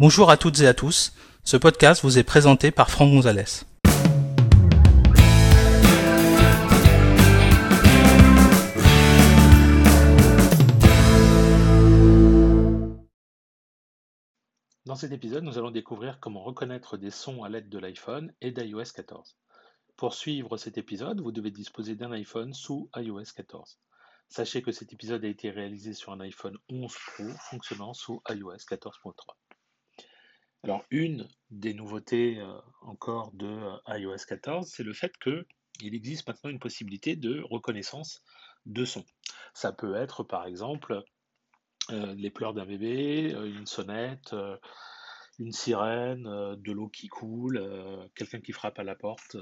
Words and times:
Bonjour 0.00 0.30
à 0.30 0.36
toutes 0.36 0.60
et 0.60 0.68
à 0.68 0.74
tous. 0.74 1.12
Ce 1.42 1.56
podcast 1.56 2.04
vous 2.04 2.18
est 2.18 2.22
présenté 2.22 2.70
par 2.70 2.88
Franck 2.88 3.10
Gonzalez. 3.10 3.64
Dans 14.86 14.94
cet 14.94 15.10
épisode, 15.10 15.42
nous 15.42 15.58
allons 15.58 15.72
découvrir 15.72 16.20
comment 16.20 16.44
reconnaître 16.44 16.96
des 16.96 17.10
sons 17.10 17.42
à 17.42 17.48
l'aide 17.48 17.68
de 17.68 17.78
l'iPhone 17.80 18.32
et 18.40 18.52
d'iOS 18.52 18.92
14. 18.94 19.36
Pour 19.96 20.14
suivre 20.14 20.56
cet 20.58 20.78
épisode, 20.78 21.20
vous 21.20 21.32
devez 21.32 21.50
disposer 21.50 21.96
d'un 21.96 22.12
iPhone 22.12 22.54
sous 22.54 22.88
iOS 22.94 23.32
14. 23.34 23.80
Sachez 24.28 24.62
que 24.62 24.70
cet 24.70 24.92
épisode 24.92 25.24
a 25.24 25.28
été 25.28 25.50
réalisé 25.50 25.92
sur 25.92 26.12
un 26.12 26.20
iPhone 26.20 26.56
11 26.70 26.94
Pro 26.94 27.24
fonctionnant 27.50 27.94
sous 27.94 28.22
iOS 28.28 28.58
14.3. 28.58 29.37
Alors, 30.64 30.84
une 30.90 31.28
des 31.50 31.72
nouveautés 31.72 32.38
euh, 32.40 32.60
encore 32.82 33.30
de 33.32 33.46
euh, 33.46 33.98
iOS 33.98 34.24
14, 34.26 34.68
c'est 34.68 34.82
le 34.82 34.92
fait 34.92 35.12
qu'il 35.18 35.94
existe 35.94 36.26
maintenant 36.26 36.50
une 36.50 36.58
possibilité 36.58 37.14
de 37.14 37.42
reconnaissance 37.48 38.22
de 38.66 38.84
son. 38.84 39.04
Ça 39.54 39.72
peut 39.72 39.94
être 39.94 40.24
par 40.24 40.46
exemple 40.46 41.04
euh, 41.90 42.12
les 42.14 42.30
pleurs 42.30 42.54
d'un 42.54 42.66
bébé, 42.66 43.30
une 43.30 43.66
sonnette, 43.66 44.34
une 45.38 45.52
sirène, 45.52 46.24
de 46.24 46.72
l'eau 46.72 46.88
qui 46.88 47.06
coule, 47.06 47.62
quelqu'un 48.16 48.40
qui 48.40 48.50
frappe 48.52 48.80
à 48.80 48.84
la 48.84 48.96
porte, 48.96 49.36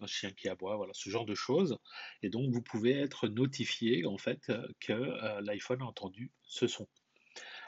un 0.00 0.06
chien 0.06 0.30
qui 0.30 0.48
aboie, 0.48 0.76
voilà, 0.76 0.92
ce 0.94 1.10
genre 1.10 1.26
de 1.26 1.34
choses. 1.34 1.78
Et 2.22 2.30
donc 2.30 2.50
vous 2.50 2.62
pouvez 2.62 2.98
être 2.98 3.28
notifié 3.28 4.06
en 4.06 4.16
fait 4.16 4.50
que 4.80 5.40
l'iPhone 5.42 5.82
a 5.82 5.84
entendu 5.84 6.32
ce 6.44 6.66
son. 6.66 6.88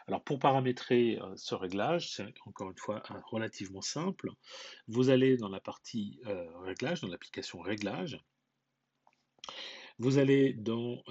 Alors 0.06 0.22
pour 0.22 0.38
paramétrer 0.38 1.18
ce 1.36 1.54
réglage, 1.54 2.12
c'est 2.12 2.26
encore 2.44 2.70
une 2.70 2.78
fois 2.78 3.02
relativement 3.30 3.80
simple. 3.80 4.30
Vous 4.86 5.08
allez 5.08 5.36
dans 5.36 5.48
la 5.48 5.60
partie 5.60 6.20
réglage, 6.62 7.00
dans 7.00 7.08
l'application 7.08 7.60
réglage. 7.60 8.22
Vous 9.98 10.18
allez 10.18 10.52
dans 10.52 11.02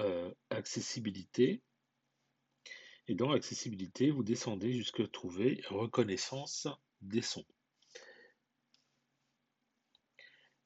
accessibilité 0.51 1.61
et 3.07 3.15
dans 3.15 3.31
accessibilité, 3.31 4.11
vous 4.11 4.23
descendez 4.23 4.73
jusqu'à 4.73 5.07
trouver 5.07 5.61
reconnaissance 5.69 6.67
des 7.01 7.21
sons. 7.21 7.45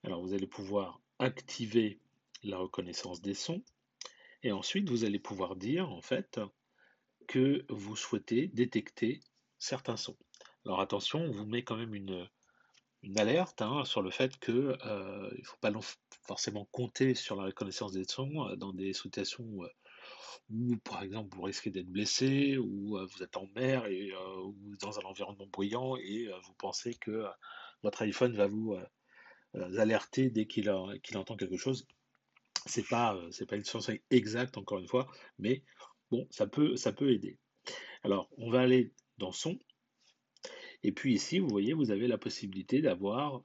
Alors 0.03 0.21
vous 0.21 0.33
allez 0.33 0.47
pouvoir 0.47 1.01
activer 1.19 1.99
la 2.43 2.57
reconnaissance 2.57 3.21
des 3.21 3.33
sons 3.33 3.63
et 4.43 4.51
ensuite 4.51 4.89
vous 4.89 5.03
allez 5.03 5.19
pouvoir 5.19 5.55
dire 5.55 5.89
en 5.89 6.01
fait 6.01 6.39
que 7.27 7.65
vous 7.69 7.95
souhaitez 7.95 8.47
détecter 8.47 9.19
certains 9.59 9.97
sons. 9.97 10.17
Alors 10.65 10.81
attention, 10.81 11.19
on 11.19 11.31
vous 11.31 11.45
met 11.45 11.63
quand 11.63 11.77
même 11.77 11.93
une, 11.93 12.27
une 13.03 13.19
alerte 13.19 13.61
hein, 13.61 13.85
sur 13.85 14.01
le 14.01 14.11
fait 14.11 14.37
qu'il 14.39 14.55
euh, 14.55 15.31
ne 15.31 15.43
faut 15.43 15.57
pas 15.61 15.71
forcément 16.23 16.65
compter 16.71 17.15
sur 17.15 17.35
la 17.35 17.43
reconnaissance 17.45 17.93
des 17.93 18.05
sons 18.05 18.47
euh, 18.47 18.55
dans 18.55 18.73
des 18.73 18.93
situations 18.93 19.63
euh, 19.63 19.67
ou 20.49 20.77
par 20.77 21.03
exemple 21.03 21.35
vous 21.35 21.43
risquez 21.43 21.71
d'être 21.71 21.89
blessé, 21.89 22.57
ou 22.57 22.97
vous 22.97 23.23
êtes 23.23 23.35
en 23.35 23.47
mer 23.55 23.85
et 23.85 24.13
ou 24.45 24.77
dans 24.79 24.97
un 24.97 25.03
environnement 25.03 25.47
bruyant 25.47 25.97
et 25.97 26.29
vous 26.45 26.53
pensez 26.53 26.93
que 26.93 27.25
votre 27.83 28.01
iPhone 28.03 28.33
va 28.33 28.47
vous 28.47 28.77
alerter 29.53 30.29
dès 30.29 30.47
qu'il 30.47 30.69
entend 30.69 31.35
quelque 31.35 31.57
chose. 31.57 31.85
C'est 32.65 32.87
pas 32.87 33.19
c'est 33.31 33.45
pas 33.45 33.57
une 33.57 33.65
science 33.65 33.91
exacte 34.09 34.57
encore 34.57 34.79
une 34.79 34.87
fois, 34.87 35.11
mais 35.37 35.63
bon 36.11 36.27
ça 36.31 36.47
peut 36.47 36.75
ça 36.75 36.91
peut 36.91 37.11
aider. 37.11 37.37
Alors 38.03 38.29
on 38.37 38.49
va 38.49 38.61
aller 38.61 38.93
dans 39.17 39.31
son. 39.31 39.59
Et 40.83 40.91
puis 40.91 41.13
ici, 41.13 41.39
vous 41.39 41.49
voyez, 41.49 41.73
vous 41.73 41.89
avez 41.89 42.07
la 42.07 42.19
possibilité 42.19 42.81
d'avoir 42.81 43.41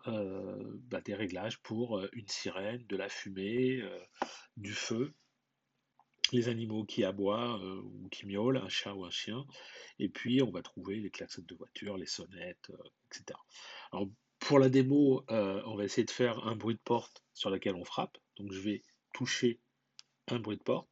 bah, 0.90 1.00
des 1.00 1.14
réglages 1.14 1.58
pour 1.62 2.00
une 2.12 2.28
sirène, 2.28 2.84
de 2.86 2.96
la 2.96 3.08
fumée, 3.08 3.82
du 4.58 4.72
feu, 4.72 5.14
les 6.32 6.48
animaux 6.48 6.84
qui 6.84 7.04
aboient 7.04 7.60
euh, 7.62 7.80
ou 7.82 8.08
qui 8.08 8.26
miaulent, 8.26 8.56
un 8.56 8.68
chat 8.68 8.94
ou 8.94 9.04
un 9.04 9.10
chien, 9.10 9.44
et 9.98 10.08
puis 10.08 10.42
on 10.42 10.50
va 10.50 10.62
trouver 10.62 10.96
les 10.96 11.10
klaxons 11.10 11.44
de 11.46 11.54
voiture, 11.54 11.96
les 11.96 12.06
sonnettes, 12.06 12.70
euh, 12.70 12.88
etc. 13.10 13.38
Alors, 13.92 14.08
pour 14.38 14.58
la 14.58 14.68
démo, 14.68 15.24
euh, 15.30 15.62
on 15.66 15.76
va 15.76 15.84
essayer 15.84 16.04
de 16.04 16.10
faire 16.10 16.46
un 16.46 16.56
bruit 16.56 16.74
de 16.74 16.80
porte 16.80 17.22
sur 17.34 17.50
laquelle 17.50 17.74
on 17.74 17.84
frappe. 17.84 18.18
Donc 18.36 18.52
je 18.52 18.60
vais 18.60 18.82
toucher 19.14 19.60
un 20.28 20.38
bruit 20.38 20.56
de 20.56 20.62
porte. 20.62 20.88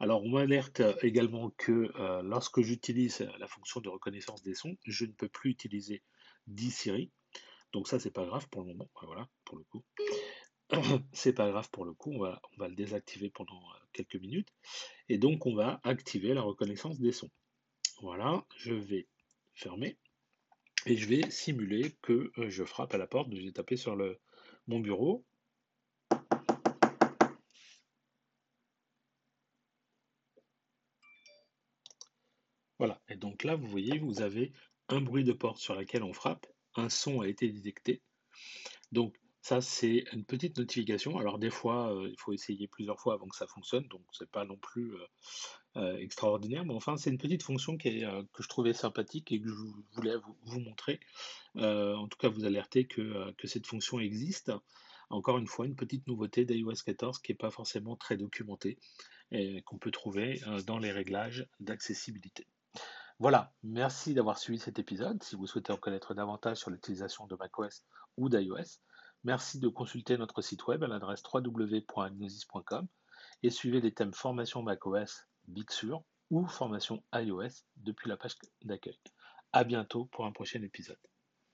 Alors 0.00 0.22
on 0.24 0.30
m'alerte 0.30 0.82
également 1.02 1.50
que 1.56 1.92
lorsque 2.22 2.60
j'utilise 2.60 3.26
la 3.38 3.46
fonction 3.46 3.80
de 3.80 3.88
reconnaissance 3.88 4.42
des 4.42 4.54
sons, 4.54 4.76
je 4.84 5.04
ne 5.04 5.12
peux 5.12 5.28
plus 5.28 5.50
utiliser 5.50 6.02
d'e-Siri. 6.46 7.10
Donc 7.72 7.88
ça 7.88 7.98
c'est 7.98 8.10
pas 8.10 8.24
grave 8.24 8.48
pour 8.50 8.62
le 8.62 8.68
moment. 8.68 8.88
Voilà, 9.02 9.28
pour 9.44 9.58
le 9.58 9.64
coup. 9.64 9.84
c'est 11.12 11.32
pas 11.32 11.50
grave 11.50 11.68
pour 11.70 11.84
le 11.84 11.92
coup, 11.92 12.12
on 12.12 12.18
va, 12.18 12.40
on 12.52 12.56
va 12.60 12.68
le 12.68 12.74
désactiver 12.74 13.30
pendant 13.30 13.60
euh, 13.60 13.78
quelques 13.92 14.16
minutes. 14.16 14.48
Et 15.08 15.18
donc 15.18 15.46
on 15.46 15.54
va 15.54 15.80
activer 15.84 16.34
la 16.34 16.42
reconnaissance 16.42 17.00
des 17.00 17.12
sons. 17.12 17.30
Voilà, 18.00 18.44
je 18.56 18.74
vais 18.74 19.06
fermer 19.54 19.98
et 20.86 20.96
je 20.96 21.06
vais 21.08 21.30
simuler 21.30 21.96
que 22.02 22.32
euh, 22.38 22.48
je 22.48 22.64
frappe 22.64 22.94
à 22.94 22.98
la 22.98 23.06
porte. 23.06 23.28
Je 23.34 23.40
vais 23.40 23.52
taper 23.52 23.76
sur 23.76 23.96
le, 23.96 24.18
mon 24.66 24.80
bureau. 24.80 25.24
Voilà, 32.84 33.00
et 33.08 33.16
donc 33.16 33.44
là 33.44 33.56
vous 33.56 33.66
voyez, 33.66 33.98
vous 33.98 34.20
avez 34.20 34.52
un 34.90 35.00
bruit 35.00 35.24
de 35.24 35.32
porte 35.32 35.56
sur 35.56 35.74
laquelle 35.74 36.02
on 36.02 36.12
frappe, 36.12 36.46
un 36.74 36.90
son 36.90 37.22
a 37.22 37.28
été 37.28 37.50
détecté. 37.50 38.02
Donc 38.92 39.14
ça, 39.40 39.62
c'est 39.62 40.04
une 40.12 40.26
petite 40.26 40.58
notification. 40.58 41.16
Alors 41.16 41.38
des 41.38 41.48
fois, 41.48 41.94
euh, 41.94 42.10
il 42.10 42.16
faut 42.18 42.34
essayer 42.34 42.68
plusieurs 42.68 43.00
fois 43.00 43.14
avant 43.14 43.26
que 43.26 43.36
ça 43.36 43.46
fonctionne, 43.46 43.88
donc 43.88 44.02
c'est 44.12 44.30
pas 44.30 44.44
non 44.44 44.58
plus 44.58 44.92
euh, 44.96 45.06
euh, 45.76 45.96
extraordinaire, 45.96 46.66
mais 46.66 46.74
enfin, 46.74 46.98
c'est 46.98 47.08
une 47.08 47.16
petite 47.16 47.42
fonction 47.42 47.78
que 47.78 47.88
je 47.88 48.48
trouvais 48.48 48.74
sympathique 48.74 49.32
et 49.32 49.40
que 49.40 49.48
je 49.48 49.54
voulais 49.94 50.16
vous, 50.42 50.60
montrer. 50.60 51.00
en 51.54 52.06
tout 52.06 52.18
cas, 52.18 52.28
vous 52.28 52.44
alerter 52.44 52.86
que, 52.86 53.32
que 53.38 53.46
cette 53.46 53.66
fonction 53.66 53.98
existe. 53.98 54.52
Encore 55.08 55.38
une 55.38 55.46
fois, 55.46 55.64
une 55.64 55.74
petite 55.74 56.06
nouveauté 56.06 56.44
d'iOS 56.44 56.82
14 56.84 57.18
qui 57.20 57.32
n'est 57.32 57.38
pas 57.38 57.50
forcément 57.50 57.96
très 57.96 58.18
documentée 58.18 58.76
et 59.30 59.62
qu'on 59.62 59.78
peut 59.78 59.90
trouver 59.90 60.42
dans 60.66 60.78
les 60.78 60.92
réglages 60.92 61.46
d'accessibilité. 61.60 62.46
Voilà, 63.18 63.54
merci 63.62 64.14
d'avoir 64.14 64.38
suivi 64.38 64.58
cet 64.58 64.78
épisode. 64.78 65.22
Si 65.22 65.36
vous 65.36 65.46
souhaitez 65.46 65.72
en 65.72 65.76
connaître 65.76 66.14
davantage 66.14 66.58
sur 66.58 66.70
l'utilisation 66.70 67.26
de 67.26 67.36
macOS 67.36 67.84
ou 68.16 68.28
d'iOS, 68.28 68.80
Merci 69.24 69.58
de 69.58 69.68
consulter 69.68 70.18
notre 70.18 70.42
site 70.42 70.66
web 70.66 70.84
à 70.84 70.86
l'adresse 70.86 71.22
www.agnosis.com 71.32 72.86
et 73.42 73.48
suivez 73.48 73.80
les 73.80 73.94
thèmes 73.94 74.12
formation 74.12 74.62
macOS 74.62 75.26
Big 75.48 75.70
Sur 75.70 76.04
ou 76.30 76.46
formation 76.46 77.02
iOS 77.14 77.64
depuis 77.78 78.10
la 78.10 78.18
page 78.18 78.36
d'accueil. 78.64 78.98
À 79.52 79.64
bientôt 79.64 80.04
pour 80.04 80.26
un 80.26 80.32
prochain 80.32 80.62
épisode. 80.62 80.98